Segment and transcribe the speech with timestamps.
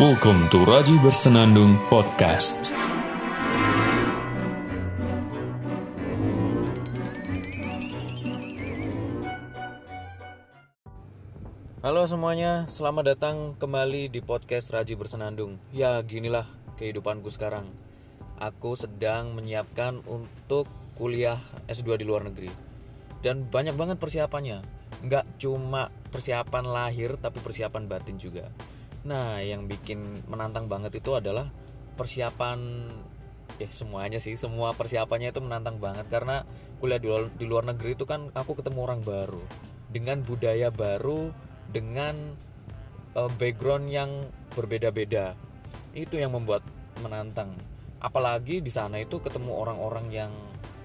[0.00, 2.72] Welcome to Raji Bersenandung Podcast.
[11.84, 15.60] Halo semuanya, selamat datang kembali di podcast Raji Bersenandung.
[15.68, 16.48] Ya, ginilah
[16.80, 17.68] kehidupanku sekarang.
[18.40, 20.64] Aku sedang menyiapkan untuk
[20.96, 22.48] kuliah S2 di luar negeri.
[23.20, 24.64] Dan banyak banget persiapannya.
[25.04, 28.48] Nggak cuma persiapan lahir, tapi persiapan batin juga.
[29.06, 31.48] Nah, yang bikin menantang banget itu adalah
[31.96, 32.88] persiapan
[33.60, 36.48] ya semuanya sih, semua persiapannya itu menantang banget karena
[36.80, 39.44] kuliah di luar, di luar negeri itu kan aku ketemu orang baru
[39.90, 41.34] dengan budaya baru,
[41.68, 42.38] dengan
[43.18, 44.10] uh, background yang
[44.54, 45.34] berbeda-beda.
[45.92, 46.62] Itu yang membuat
[47.02, 47.58] menantang.
[48.00, 50.32] Apalagi di sana itu ketemu orang-orang yang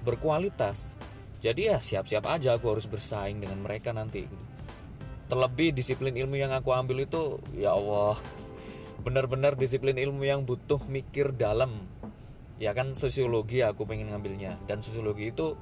[0.03, 0.97] berkualitas.
[1.39, 4.25] Jadi ya siap-siap aja aku harus bersaing dengan mereka nanti.
[5.25, 8.17] Terlebih disiplin ilmu yang aku ambil itu ya Allah
[9.01, 11.73] benar-benar disiplin ilmu yang butuh mikir dalam.
[12.57, 15.59] Ya kan sosiologi aku pengen ngambilnya dan sosiologi itu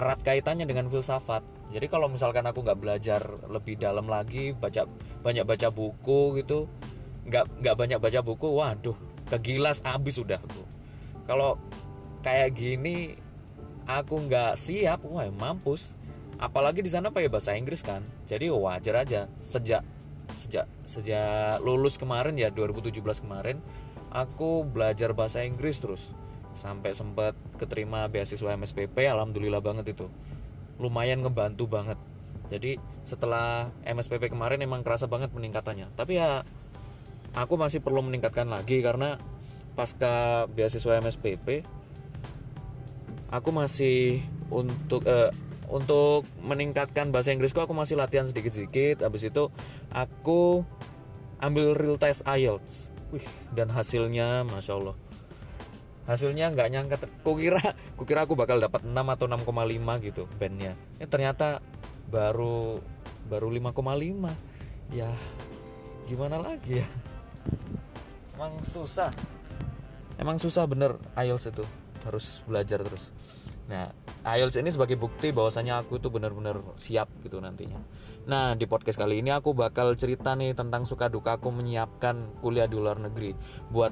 [0.00, 1.44] erat kaitannya dengan filsafat.
[1.72, 4.84] Jadi kalau misalkan aku nggak belajar lebih dalam lagi, baca
[5.24, 6.68] banyak baca buku gitu,
[7.28, 8.96] nggak nggak banyak baca buku, waduh,
[9.28, 10.62] kegilas abis sudah aku.
[11.24, 11.56] Kalau
[12.20, 13.16] kayak gini
[13.88, 15.96] aku nggak siap, wah mampus.
[16.42, 19.30] Apalagi di sana pakai bahasa Inggris kan, jadi wajar aja.
[19.38, 19.86] Sejak
[20.34, 23.62] sejak sejak lulus kemarin ya 2017 kemarin,
[24.10, 26.02] aku belajar bahasa Inggris terus.
[26.58, 30.10] Sampai sempat keterima beasiswa MSPP alhamdulillah banget itu.
[30.82, 31.96] Lumayan ngebantu banget.
[32.50, 32.74] Jadi
[33.06, 35.94] setelah MSPP kemarin emang kerasa banget peningkatannya.
[35.94, 36.42] Tapi ya
[37.38, 39.14] aku masih perlu meningkatkan lagi karena
[39.78, 41.62] pasca beasiswa MSPP
[43.32, 44.20] aku masih
[44.52, 45.32] untuk uh,
[45.72, 49.00] untuk meningkatkan bahasa Inggrisku aku masih latihan sedikit-sedikit.
[49.00, 49.48] Habis itu
[49.88, 50.68] aku
[51.40, 52.92] ambil real test IELTS.
[53.08, 53.24] Wih,
[53.56, 54.96] dan hasilnya masya Allah.
[56.04, 60.76] Hasilnya nggak nyangka kukira kukira aku bakal dapat 6 atau 6,5 gitu bandnya.
[61.00, 61.64] Ya ternyata
[62.12, 62.76] baru
[63.32, 65.08] baru 5,5 ya
[66.04, 66.88] gimana lagi ya?
[68.36, 69.08] Emang susah.
[70.20, 71.64] Emang susah bener IELTS itu.
[72.04, 73.08] Harus belajar terus
[73.70, 77.82] nah IELTS ini sebagai bukti bahwasanya aku itu benar-benar siap gitu nantinya.
[78.30, 82.70] Nah di podcast kali ini aku bakal cerita nih tentang suka duka aku menyiapkan kuliah
[82.70, 83.34] di luar negeri.
[83.70, 83.90] Buat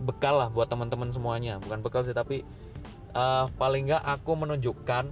[0.00, 1.60] bekal lah buat teman-teman semuanya.
[1.60, 2.40] Bukan bekal sih tapi
[3.12, 5.04] uh, paling nggak aku menunjukkan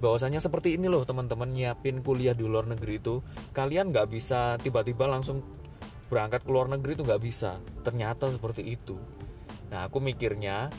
[0.00, 3.20] bahwasanya seperti ini loh teman-teman nyiapin kuliah di luar negeri itu.
[3.52, 5.44] Kalian nggak bisa tiba-tiba langsung
[6.08, 7.60] berangkat ke luar negeri itu nggak bisa.
[7.84, 8.96] Ternyata seperti itu.
[9.68, 10.72] Nah aku mikirnya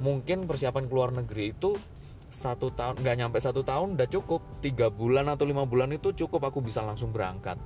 [0.00, 1.76] mungkin persiapan ke luar negeri itu
[2.30, 6.48] satu tahun nggak nyampe satu tahun udah cukup tiga bulan atau lima bulan itu cukup
[6.48, 7.58] aku bisa langsung berangkat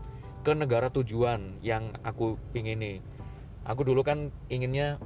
[0.42, 2.98] ke negara tujuan yang aku pingin nih
[3.64, 5.00] aku dulu kan inginnya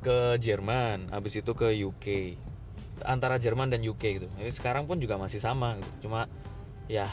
[0.00, 2.36] ke Jerman, habis itu ke UK.
[3.04, 4.28] Antara Jerman dan UK gitu.
[4.40, 6.08] Ini sekarang pun juga masih sama gitu.
[6.08, 6.28] Cuma
[6.88, 7.08] ya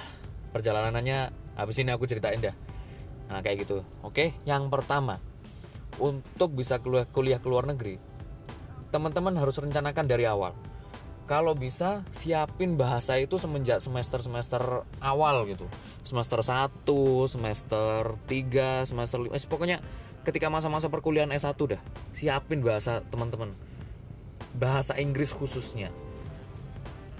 [0.55, 2.55] perjalanannya habis ini aku ceritain dah.
[3.27, 3.83] Nah, kayak gitu.
[4.03, 5.19] Oke, yang pertama
[5.99, 7.99] untuk bisa kuliah kuliah ke luar negeri,
[8.89, 10.55] teman-teman harus rencanakan dari awal.
[11.27, 15.67] Kalau bisa siapin bahasa itu semenjak semester-semester awal gitu.
[16.07, 16.87] Semester 1,
[17.27, 19.77] semester 3, semester 5, eh, pokoknya
[20.23, 21.81] ketika masa-masa perkuliahan S1 dah
[22.15, 23.51] siapin bahasa teman-teman.
[24.55, 25.91] Bahasa Inggris khususnya.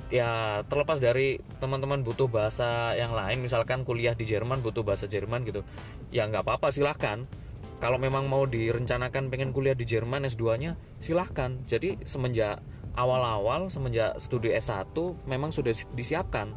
[0.08, 5.44] Ya terlepas dari teman-teman butuh bahasa yang lain misalkan kuliah di Jerman butuh bahasa Jerman
[5.44, 5.68] gitu.
[6.16, 7.28] Ya nggak apa-apa silahkan
[7.78, 11.62] kalau memang mau direncanakan pengen kuliah di Jerman S2 nya silahkan.
[11.70, 12.58] Jadi semenjak
[12.98, 14.98] awal-awal semenjak studi S1
[15.30, 16.50] memang sudah disiapkan.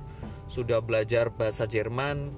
[0.49, 2.33] Sudah belajar bahasa Jerman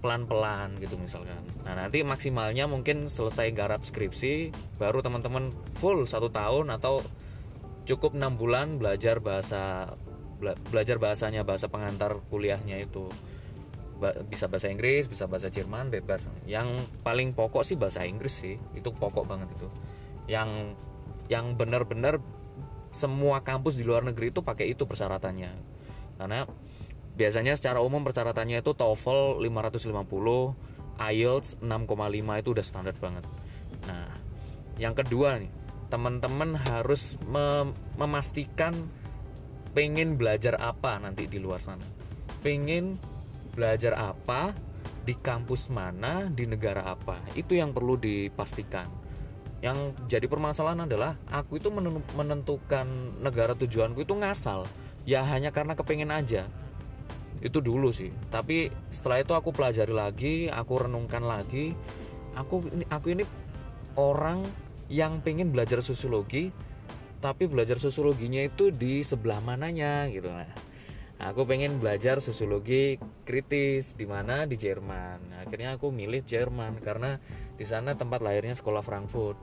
[0.00, 1.44] pelan-pelan gitu misalkan.
[1.68, 7.04] Nah nanti maksimalnya mungkin selesai garap skripsi baru teman-teman full satu tahun atau
[7.86, 9.92] cukup enam bulan belajar bahasa
[10.68, 13.08] belajar bahasanya bahasa pengantar kuliahnya itu
[14.28, 16.28] bisa bahasa Inggris bisa bahasa Jerman bebas.
[16.44, 18.56] Yang paling pokok sih bahasa Inggris sih.
[18.76, 19.68] Itu pokok banget itu.
[20.28, 20.76] Yang
[21.26, 22.22] yang benar-benar
[22.94, 25.52] semua kampus di luar negeri itu pakai itu persyaratannya.
[26.16, 26.48] Karena
[27.16, 29.96] biasanya secara umum persyaratannya itu TOEFL 550
[30.96, 33.24] IELTS 6,5 itu udah standar banget.
[33.84, 34.08] Nah
[34.76, 35.52] yang kedua nih
[35.88, 38.90] teman-teman harus mem memastikan
[39.76, 41.84] pengen belajar apa nanti di luar sana.
[42.40, 42.96] Pengen
[43.56, 44.52] belajar apa
[45.08, 47.16] di kampus mana di negara apa?
[47.32, 48.92] Itu yang perlu dipastikan.
[49.64, 51.72] Yang jadi permasalahan adalah aku itu
[52.12, 52.84] menentukan
[53.24, 54.68] negara tujuanku itu ngasal.
[55.08, 56.44] Ya hanya karena kepengen aja.
[57.40, 58.12] Itu dulu sih.
[58.28, 61.72] Tapi setelah itu aku pelajari lagi aku renungkan lagi.
[62.36, 63.24] Aku ini aku ini
[63.96, 64.44] orang
[64.92, 66.52] yang pengen belajar sosiologi
[67.18, 70.46] tapi belajar sosiologinya itu di sebelah mananya gitu nah
[71.20, 74.44] aku pengen belajar sosiologi kritis di mana?
[74.44, 75.44] Di Jerman.
[75.44, 77.20] Akhirnya aku milih Jerman karena
[77.56, 79.38] di sana tempat lahirnya sekolah Frankfurt.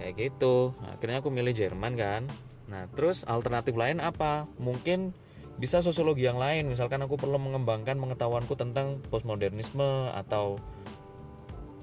[0.00, 0.72] Kayak gitu.
[0.88, 2.22] Akhirnya aku milih Jerman kan?
[2.68, 4.48] Nah terus alternatif lain apa?
[4.56, 5.12] Mungkin
[5.60, 6.66] bisa sosiologi yang lain.
[6.66, 10.58] Misalkan aku perlu mengembangkan pengetahuanku tentang postmodernisme atau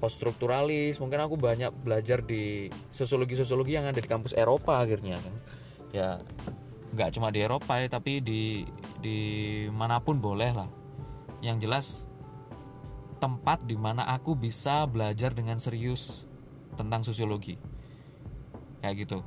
[0.02, 5.34] poststrukturalis mungkin aku banyak belajar di sosiologi sosiologi yang ada di kampus Eropa akhirnya kan?
[5.94, 6.08] Ya
[6.92, 8.68] nggak cuma di Eropa ya tapi di
[9.00, 9.18] di
[9.72, 10.70] mana pun boleh lah.
[11.42, 11.86] Yang jelas
[13.18, 16.28] tempat di mana aku bisa belajar dengan serius
[16.76, 17.56] tentang sosiologi.
[18.84, 19.18] Kayak gitu.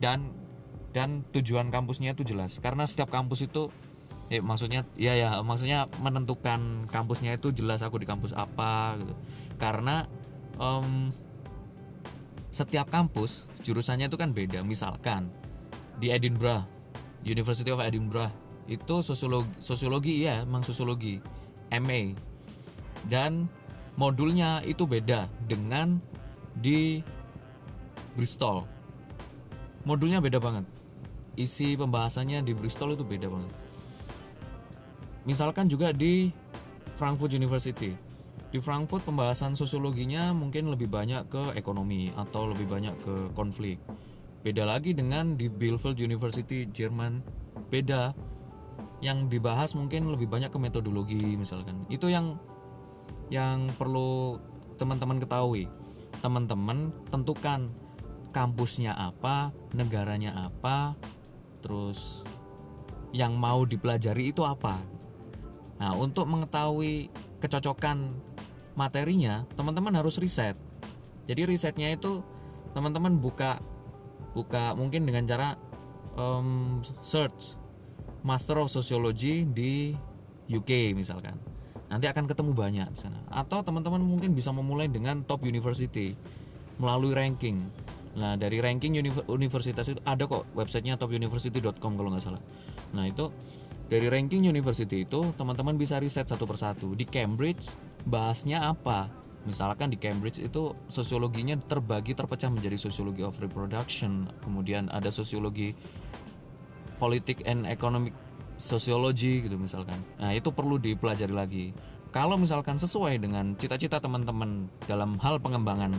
[0.00, 0.32] Dan
[0.96, 2.56] dan tujuan kampusnya itu jelas.
[2.58, 3.68] Karena setiap kampus itu
[4.26, 9.14] ya maksudnya ya ya maksudnya menentukan kampusnya itu jelas aku di kampus apa gitu.
[9.60, 10.08] Karena
[10.56, 11.12] em,
[12.48, 14.64] setiap kampus jurusannya itu kan beda.
[14.64, 15.28] Misalkan
[16.00, 16.75] di Edinburgh
[17.26, 18.30] University of Edinburgh.
[18.70, 21.18] Itu sosiologi sosiologi ya emang sosiologi.
[21.66, 22.14] MA
[23.10, 23.50] dan
[23.98, 25.98] modulnya itu beda dengan
[26.54, 27.02] di
[28.14, 28.62] Bristol.
[29.82, 30.64] Modulnya beda banget.
[31.36, 33.52] Isi pembahasannya di Bristol itu beda banget.
[35.26, 36.30] Misalkan juga di
[36.94, 37.92] Frankfurt University.
[38.46, 43.82] Di Frankfurt pembahasan sosiologinya mungkin lebih banyak ke ekonomi atau lebih banyak ke konflik
[44.46, 47.18] beda lagi dengan di Bielefeld University Jerman.
[47.66, 48.14] Beda.
[49.02, 51.82] Yang dibahas mungkin lebih banyak ke metodologi misalkan.
[51.90, 52.38] Itu yang
[53.26, 54.38] yang perlu
[54.78, 55.66] teman-teman ketahui.
[56.22, 57.74] Teman-teman tentukan
[58.30, 60.94] kampusnya apa negaranya apa
[61.58, 62.22] terus
[63.10, 64.78] yang mau dipelajari itu apa.
[65.82, 67.10] Nah untuk mengetahui
[67.42, 68.14] kecocokan
[68.78, 70.54] materinya teman-teman harus riset.
[71.26, 72.22] Jadi risetnya itu
[72.72, 73.58] teman-teman buka
[74.36, 75.56] buka mungkin dengan cara
[76.20, 77.56] em, search
[78.20, 79.96] Master of Sociology di
[80.52, 81.40] UK misalkan.
[81.86, 83.22] Nanti akan ketemu banyak di sana.
[83.30, 86.12] Atau teman-teman mungkin bisa memulai dengan top university
[86.76, 87.64] melalui ranking.
[88.18, 92.42] Nah dari ranking uni- universitas itu ada kok websitenya topuniversity.com kalau nggak salah.
[92.92, 93.30] Nah itu
[93.86, 96.98] dari ranking university itu teman-teman bisa riset satu persatu.
[96.98, 97.70] Di Cambridge
[98.02, 99.06] bahasnya apa
[99.46, 105.72] misalkan di Cambridge itu sosiologinya terbagi terpecah menjadi sosiologi of reproduction kemudian ada sosiologi
[106.98, 108.12] politik and economic
[108.56, 110.00] sociology gitu misalkan.
[110.16, 111.66] Nah, itu perlu dipelajari lagi.
[112.10, 115.92] Kalau misalkan sesuai dengan cita-cita teman-teman dalam hal pengembangan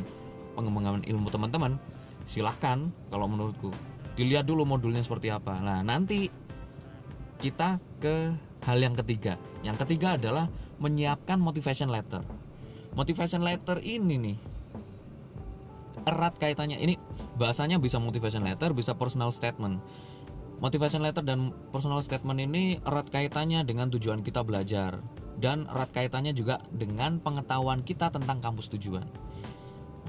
[0.57, 1.77] pengembangan ilmu teman-teman,
[2.25, 3.69] silahkan kalau menurutku
[4.17, 5.61] dilihat dulu modulnya seperti apa.
[5.61, 6.33] Nah, nanti
[7.37, 8.33] kita ke
[8.65, 9.37] hal yang ketiga.
[9.61, 10.49] Yang ketiga adalah
[10.81, 12.25] menyiapkan motivation letter.
[12.97, 14.37] Motivation letter ini nih
[16.07, 16.97] erat kaitannya ini
[17.37, 19.77] bahasanya bisa motivation letter, bisa personal statement
[20.57, 24.97] motivation letter dan personal statement ini erat kaitannya dengan tujuan kita belajar
[25.37, 29.05] dan erat kaitannya juga dengan pengetahuan kita tentang kampus tujuan.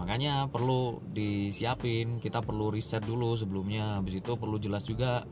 [0.00, 3.99] Makanya perlu disiapin, kita perlu riset dulu sebelumnya.
[3.99, 5.26] Habis itu perlu jelas juga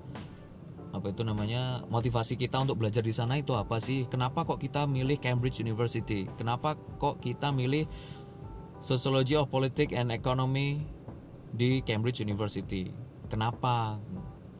[0.97, 4.09] apa itu namanya motivasi kita untuk belajar di sana itu apa sih?
[4.09, 6.25] Kenapa kok kita milih Cambridge University?
[6.41, 7.85] Kenapa kok kita milih
[8.81, 10.81] Sociology of Politics and Economy
[11.53, 12.89] di Cambridge University?
[13.29, 14.01] Kenapa?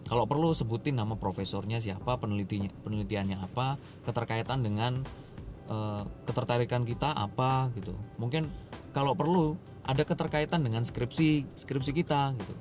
[0.07, 3.75] Kalau perlu sebutin nama profesornya siapa, penelitinya, penelitiannya apa,
[4.07, 5.03] keterkaitan dengan
[5.67, 7.97] eh, ketertarikan kita apa gitu.
[8.23, 8.47] Mungkin
[8.95, 12.55] kalau perlu ada keterkaitan dengan skripsi skripsi kita gitu.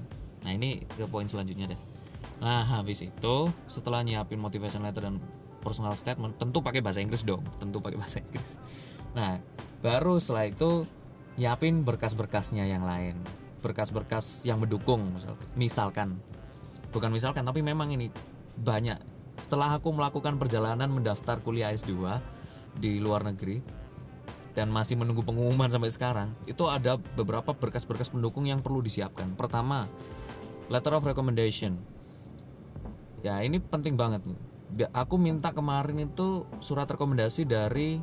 [0.46, 1.95] Nah ini ke poin selanjutnya deh.
[2.44, 3.36] Nah habis itu
[3.68, 5.24] setelah nyiapin motivation letter dan
[5.64, 8.60] personal statement, tentu pakai bahasa Inggris dong, tentu pakai bahasa Inggris.
[9.16, 9.40] Nah
[9.80, 10.84] baru setelah itu
[11.40, 13.20] nyiapin berkas-berkasnya yang lain,
[13.64, 15.16] berkas-berkas yang mendukung
[15.58, 16.20] misalkan,
[16.92, 18.12] bukan misalkan tapi memang ini
[18.60, 19.00] banyak.
[19.36, 22.24] Setelah aku melakukan perjalanan mendaftar kuliah S2
[22.80, 23.60] di luar negeri
[24.56, 29.36] dan masih menunggu pengumuman sampai sekarang itu ada beberapa berkas-berkas pendukung yang perlu disiapkan.
[29.36, 29.84] Pertama
[30.72, 31.76] letter of recommendation
[33.26, 34.22] ya ini penting banget
[34.94, 37.98] aku minta kemarin itu surat rekomendasi dari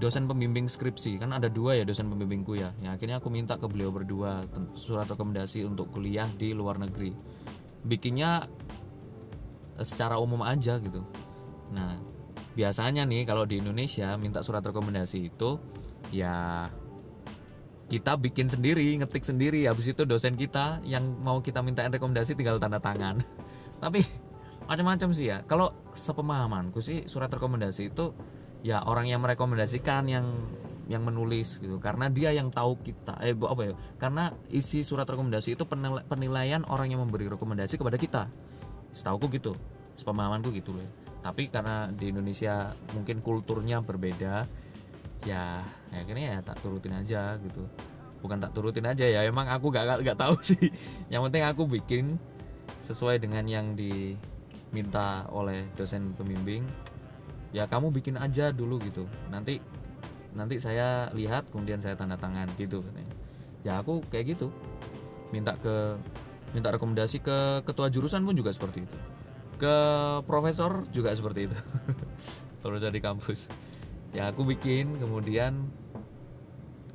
[0.00, 3.68] dosen pembimbing skripsi kan ada dua ya dosen pembimbingku ya ya akhirnya aku minta ke
[3.68, 7.12] beliau berdua surat rekomendasi untuk kuliah di luar negeri
[7.84, 8.44] bikinnya
[9.78, 11.04] eh, secara umum aja gitu.
[11.72, 11.96] Nah,
[12.56, 15.56] biasanya nih kalau di Indonesia minta surat rekomendasi itu
[16.10, 16.68] ya
[17.90, 19.66] kita bikin sendiri, ngetik sendiri.
[19.66, 23.18] Habis itu dosen kita yang mau kita mintain rekomendasi tinggal tanda tangan.
[23.82, 24.04] Tapi
[24.70, 25.42] macam-macam sih ya.
[25.50, 28.14] Kalau sepemahamanku sih surat rekomendasi itu
[28.62, 30.46] ya orang yang merekomendasikan yang
[30.86, 31.82] yang menulis gitu.
[31.82, 33.72] Karena dia yang tahu kita eh bu- apa ya?
[33.98, 38.22] Karena isi surat rekomendasi itu penila- penilaian orang yang memberi rekomendasi kepada kita.
[38.94, 39.58] Setauku gitu
[39.98, 40.88] sepemahamanku gitu loh.
[41.20, 44.48] Tapi karena di Indonesia mungkin kulturnya berbeda
[45.28, 45.60] ya
[45.92, 47.66] ya akhirnya ya tak turutin aja gitu.
[48.24, 50.72] Bukan tak turutin aja ya emang aku gak gak tahu sih.
[51.12, 52.04] Yang penting aku bikin
[52.80, 53.76] sesuai dengan yang
[54.70, 56.62] diminta oleh dosen pembimbing
[57.50, 59.04] ya kamu bikin aja dulu gitu.
[59.28, 59.58] Nanti
[60.30, 62.86] nanti saya lihat kemudian saya tanda tangan gitu
[63.66, 64.48] ya aku kayak gitu.
[65.34, 65.98] Minta ke
[66.54, 68.96] minta rekomendasi ke ketua jurusan pun juga seperti itu.
[69.58, 69.76] Ke
[70.24, 71.58] profesor juga seperti itu.
[72.64, 73.48] Profesor di kampus.
[74.12, 75.68] Ya aku bikin kemudian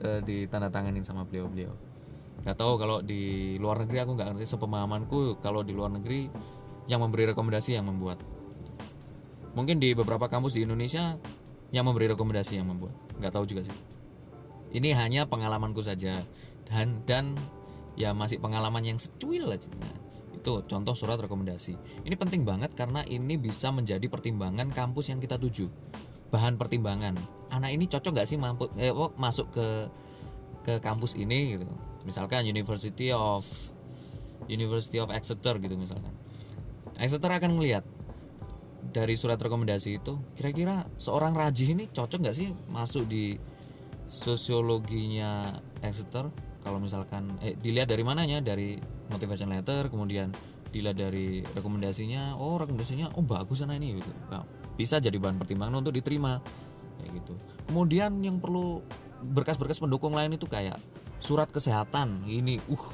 [0.01, 1.71] eh, ditandatanganin sama beliau-beliau.
[2.43, 5.39] Nggak tahu kalau di luar negeri aku nggak ngerti sepemahamanku.
[5.39, 6.27] Kalau di luar negeri
[6.85, 8.21] yang memberi rekomendasi yang membuat.
[9.55, 11.15] Mungkin di beberapa kampus di Indonesia
[11.71, 12.93] yang memberi rekomendasi yang membuat.
[13.17, 13.77] Nggak tahu juga sih.
[14.75, 16.21] Ini hanya pengalamanku saja.
[16.67, 17.39] Dan dan
[17.95, 19.71] ya masih pengalaman yang secuil aja.
[19.79, 19.95] Nah,
[20.35, 22.03] itu contoh surat rekomendasi.
[22.03, 25.71] Ini penting banget karena ini bisa menjadi pertimbangan kampus yang kita tuju.
[26.29, 27.15] Bahan pertimbangan.
[27.49, 29.67] Anak ini cocok nggak sih mampu eh, oh, masuk ke
[30.67, 31.65] ke kampus ini gitu.
[32.03, 33.47] Misalkan University of
[34.51, 36.11] University of Exeter gitu misalkan
[36.95, 37.83] Exeter akan melihat
[38.95, 43.35] dari surat rekomendasi itu kira-kira seorang rajih ini cocok nggak sih masuk di
[44.07, 46.31] sosiologinya Exeter?
[46.63, 48.39] Kalau misalkan eh dilihat dari mananya?
[48.41, 48.79] Dari
[49.11, 50.31] motivation letter kemudian
[50.71, 54.11] dilihat dari rekomendasinya oh rekomendasinya oh bagus sana ini gitu.
[54.31, 54.43] Nah,
[54.75, 56.39] bisa jadi bahan pertimbangan untuk diterima
[56.99, 57.33] kayak gitu.
[57.69, 58.81] Kemudian yang perlu
[59.21, 60.79] berkas-berkas pendukung lain itu kayak
[61.19, 62.85] surat kesehatan ini uh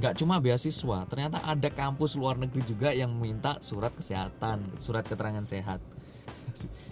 [0.00, 5.44] nggak cuma beasiswa ternyata ada kampus luar negeri juga yang minta surat kesehatan surat keterangan
[5.44, 5.78] sehat.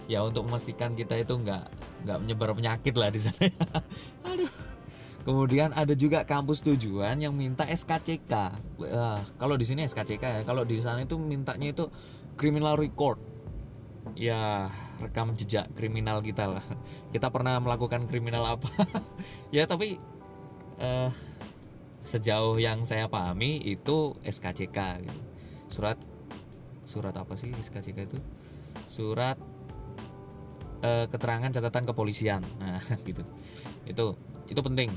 [0.09, 1.69] Ya untuk memastikan kita itu nggak
[2.01, 3.45] nggak menyebar penyakit lah di sana.
[4.33, 4.49] Aduh.
[5.21, 8.33] Kemudian ada juga kampus tujuan yang minta SKCK
[8.81, 11.93] Wah, kalau di sini SKCK ya kalau di sana itu mintanya itu
[12.33, 13.21] criminal record.
[14.17, 16.65] Ya rekam jejak kriminal kita lah.
[17.13, 18.69] Kita pernah melakukan kriminal apa?
[19.53, 20.01] Ya tapi
[20.81, 21.09] eh,
[21.99, 25.19] sejauh yang saya pahami itu SKCK gitu.
[25.69, 25.97] surat
[26.87, 28.17] surat apa sih SKCK itu?
[28.89, 29.37] Surat
[30.81, 32.41] eh, keterangan catatan kepolisian.
[32.57, 33.21] Nah gitu.
[33.85, 34.17] Itu
[34.49, 34.89] itu penting.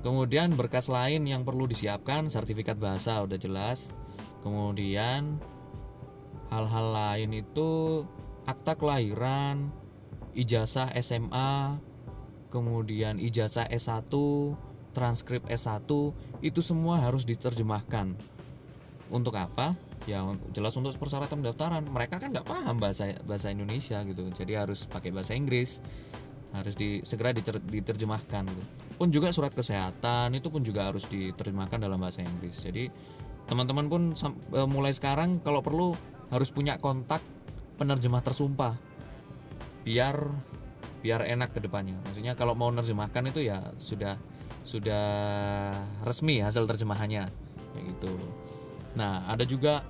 [0.00, 3.92] Kemudian berkas lain yang perlu disiapkan sertifikat bahasa udah jelas.
[4.40, 5.36] Kemudian
[6.48, 8.02] hal-hal lain itu
[8.48, 9.70] akta kelahiran
[10.34, 11.78] ijazah SMA
[12.50, 14.10] kemudian ijazah S1
[14.90, 15.86] transkrip S1
[16.42, 18.14] itu semua harus diterjemahkan.
[19.10, 19.74] Untuk apa?
[20.08, 20.22] Ya
[20.54, 21.82] jelas untuk persyaratan pendaftaran.
[21.84, 24.30] Mereka kan nggak paham bahasa bahasa Indonesia gitu.
[24.32, 25.82] Jadi harus pakai bahasa Inggris.
[26.50, 28.64] Harus di, segera diter- diterjemahkan gitu.
[28.98, 32.58] pun juga surat kesehatan itu pun juga harus diterjemahkan dalam bahasa Inggris.
[32.58, 32.90] Jadi
[33.46, 34.02] teman-teman pun
[34.52, 35.94] e, mulai sekarang kalau perlu
[36.28, 37.22] harus punya kontak
[37.78, 38.74] penerjemah tersumpah.
[39.86, 40.28] Biar
[41.00, 41.96] biar enak ke depannya.
[42.04, 44.20] Maksudnya kalau mau nerjemahkan itu ya sudah
[44.64, 45.06] sudah
[46.04, 47.28] resmi hasil terjemahannya
[47.74, 48.12] kayak gitu.
[48.94, 49.82] Nah ada juga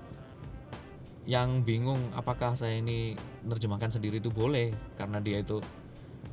[1.28, 5.60] yang bingung apakah saya ini nerjemahkan sendiri itu boleh karena dia itu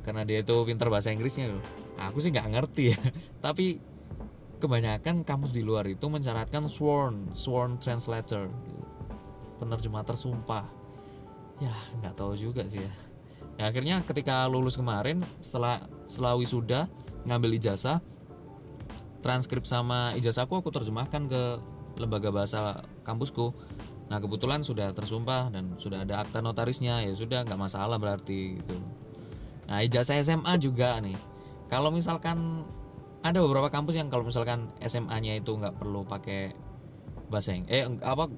[0.02, 1.52] karena dia itu pintar bahasa Inggrisnya.
[1.52, 1.62] Loh
[2.00, 2.98] aku sih nggak ngerti ya.
[3.44, 3.78] Tapi
[4.58, 8.48] kebanyakan kamus di luar itu mensyaratkan sworn sworn translator.
[9.58, 10.64] Penerjemah tersumpah.
[11.58, 12.92] Ya nggak tahu juga sih ya.
[13.58, 16.86] Ya akhirnya ketika lulus kemarin setelah setelah wisuda
[17.26, 17.98] ngambil ijazah
[19.20, 21.42] transkrip sama ijazahku aku terjemahkan ke
[21.98, 23.50] lembaga bahasa kampusku.
[24.08, 27.04] Nah kebetulan sudah tersumpah dan sudah ada akta notarisnya.
[27.04, 28.76] Ya sudah nggak masalah berarti gitu.
[29.68, 31.18] Nah ijazah SMA juga nih.
[31.68, 32.64] Kalau misalkan
[33.20, 36.54] ada beberapa kampus yang kalau misalkan SMA-nya itu nggak perlu pakai
[37.28, 38.30] bahasa Inggris eh apa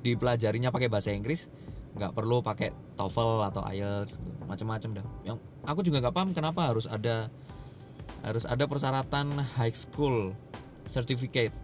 [0.00, 1.52] dipelajarinya pakai bahasa Inggris
[1.98, 5.06] nggak perlu pakai TOEFL atau IELTS macam-macam dah.
[5.26, 7.28] Yang aku juga nggak paham kenapa harus ada
[8.20, 10.36] harus ada persyaratan high school
[10.88, 11.54] certificate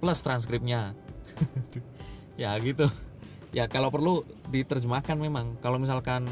[0.00, 0.94] plus transkripnya.
[2.36, 2.84] Ya gitu.
[3.56, 4.20] Ya kalau perlu
[4.52, 5.56] diterjemahkan memang.
[5.64, 6.28] Kalau misalkan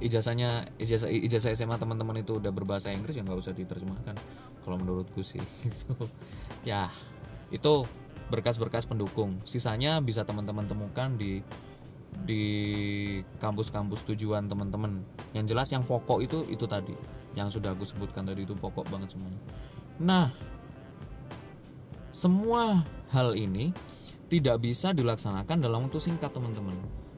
[0.00, 4.16] ijazahnya ijazah ijazah SMA teman-teman itu udah berbahasa Inggris ya nggak usah diterjemahkan.
[4.64, 5.92] Kalau menurutku sih itu
[6.64, 6.88] ya
[7.52, 7.84] itu
[8.32, 9.44] berkas-berkas pendukung.
[9.44, 11.44] Sisanya bisa teman-teman temukan di
[12.24, 12.44] di
[13.36, 15.04] kampus-kampus tujuan teman-teman.
[15.36, 16.96] Yang jelas yang pokok itu itu tadi
[17.36, 19.40] yang sudah aku sebutkan tadi itu pokok banget semuanya.
[20.00, 20.32] Nah
[22.16, 22.80] semua
[23.12, 23.76] hal ini
[24.26, 26.74] tidak bisa dilaksanakan dalam waktu singkat teman-teman.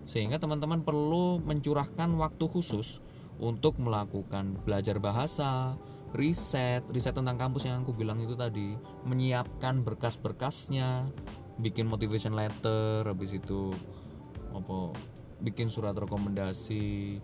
[0.09, 3.01] Sehingga teman-teman perlu mencurahkan waktu khusus
[3.39, 5.79] untuk melakukan belajar bahasa,
[6.17, 11.07] riset, riset tentang kampus yang aku bilang itu tadi, menyiapkan berkas-berkasnya,
[11.61, 13.73] bikin motivation letter, habis itu
[14.51, 14.97] apa
[15.45, 17.21] bikin surat rekomendasi,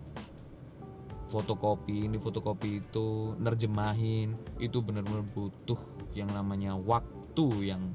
[1.35, 4.39] fotokopi ini fotokopi itu nerjemahin.
[4.55, 5.77] Itu benar-benar butuh
[6.15, 7.91] yang namanya waktu yang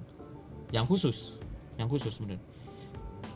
[0.68, 1.40] yang khusus.
[1.80, 2.40] Yang khusus bener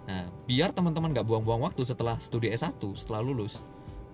[0.05, 3.65] nah biar teman-teman nggak buang-buang waktu setelah studi S1 setelah lulus.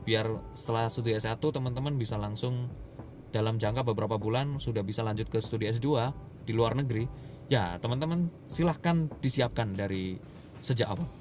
[0.06, 2.70] Biar setelah studi S1 teman-teman bisa langsung
[3.35, 6.14] dalam jangka beberapa bulan sudah bisa lanjut ke studi S2
[6.47, 7.11] di luar negeri.
[7.50, 10.14] Ya teman-teman silahkan disiapkan dari
[10.62, 11.19] sejak awal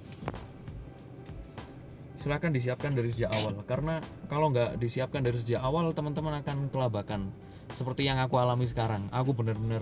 [2.19, 3.63] silahkan disiapkan dari sejak awal.
[3.63, 7.31] Karena kalau nggak disiapkan dari sejak awal teman-teman akan kelabakan.
[7.71, 9.07] Seperti yang aku alami sekarang.
[9.09, 9.81] Aku bener-bener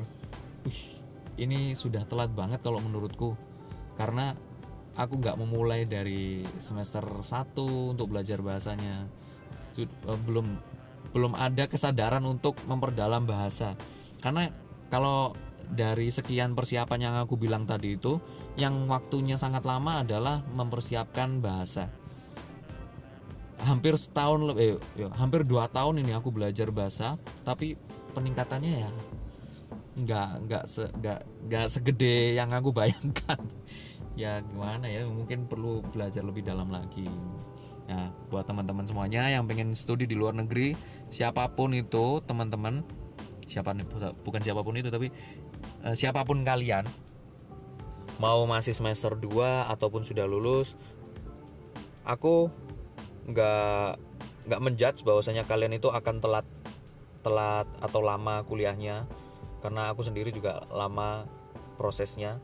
[1.44, 3.34] ini sudah telat banget kalau menurutku.
[3.98, 4.38] Karena
[4.94, 7.26] aku nggak memulai dari semester 1
[7.98, 9.10] untuk belajar bahasanya.
[9.78, 9.90] Eh,
[10.26, 10.48] belum
[11.14, 13.74] belum ada kesadaran untuk memperdalam bahasa.
[14.22, 14.46] Karena
[14.94, 15.34] kalau
[15.68, 18.22] dari sekian persiapan yang aku bilang tadi itu
[18.56, 21.92] yang waktunya sangat lama adalah mempersiapkan bahasa
[23.62, 27.74] hampir setahun lebih eh, hampir dua tahun ini aku belajar bahasa tapi
[28.14, 28.90] peningkatannya ya
[29.98, 33.42] nggak nggak se nggak nggak segede yang aku bayangkan.
[34.18, 37.06] Ya gimana ya mungkin perlu belajar lebih dalam lagi.
[37.88, 40.76] Nah buat teman-teman semuanya yang pengen studi di luar negeri
[41.10, 42.84] siapa pun itu teman-teman
[43.48, 43.72] siapa
[44.22, 45.08] bukan siapa pun itu tapi
[45.88, 46.84] uh, siapa pun kalian
[48.20, 50.76] mau masih semester 2 ataupun sudah lulus
[52.04, 52.52] aku
[53.28, 53.90] nggak
[54.48, 56.48] nggak menjudge bahwasanya kalian itu akan telat
[57.22, 59.04] telat atau lama kuliahnya.
[59.60, 61.28] Karena aku sendiri juga lama
[61.76, 62.40] prosesnya.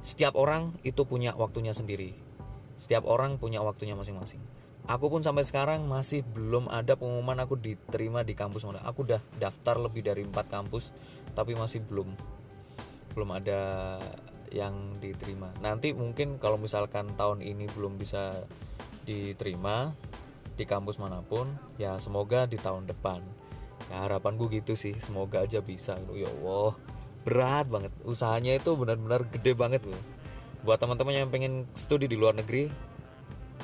[0.00, 2.14] Setiap orang itu punya waktunya sendiri.
[2.78, 4.40] Setiap orang punya waktunya masing-masing.
[4.88, 9.20] Aku pun sampai sekarang masih belum ada pengumuman aku diterima di kampus mana aku udah
[9.36, 10.88] daftar lebih dari empat kampus
[11.36, 12.08] tapi masih belum
[13.12, 13.60] belum ada
[14.50, 15.52] yang diterima.
[15.62, 18.42] Nanti mungkin kalau misalkan tahun ini belum bisa
[19.10, 19.90] diterima
[20.54, 23.18] di kampus mana pun ya semoga di tahun depan.
[23.90, 25.98] Ya harapan gue gitu sih semoga aja bisa.
[26.14, 26.78] Ya Allah
[27.26, 27.92] berat banget.
[28.06, 29.98] Usahanya itu benar-benar gede banget loh
[30.60, 32.70] buat teman-teman yang pengen studi di luar negeri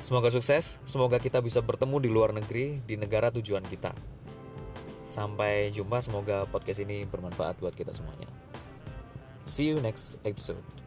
[0.03, 0.83] semoga sukses.
[0.83, 3.95] Semoga kita bisa bertemu di luar negeri di negara tujuan kita.
[5.07, 8.27] Sampai jumpa semoga podcast ini bermanfaat buat kita semuanya.
[9.47, 10.86] See you next episode